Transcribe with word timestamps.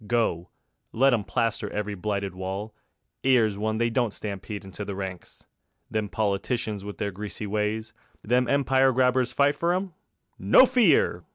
Go, 0.07 0.49
let 0.91 1.13
'em 1.13 1.23
plaster 1.23 1.69
every 1.69 1.93
blighted 1.93 2.33
wall, 2.33 2.73
'Ere's 3.23 3.55
ONE 3.55 3.77
they 3.77 3.91
don't 3.91 4.11
stampede 4.11 4.65
into 4.65 4.83
the 4.83 4.95
ranks. 4.95 5.45
Them 5.91 6.09
politicians 6.09 6.83
with 6.83 6.97
their 6.97 7.11
greasy 7.11 7.45
ways; 7.45 7.93
Them 8.23 8.47
empire 8.47 8.91
grabbers 8.93 9.31
fight 9.31 9.55
for 9.55 9.75
'em? 9.75 9.93
No 10.39 10.65
fear! 10.65 11.23